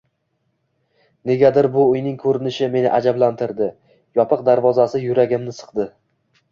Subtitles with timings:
[1.31, 3.69] Negadir bu uyning ko`rinishi meni ajablantirdi,
[4.23, 5.93] yopiq darvozasi yuragimni siqdi